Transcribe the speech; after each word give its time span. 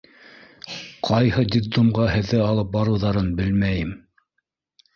—Ҡайһы 1.09 1.43
детдомға 1.57 2.07
һеҙҙе 2.15 2.41
алып 2.47 2.73
барыуҙарын 2.79 3.31
белмәйем. 3.43 3.95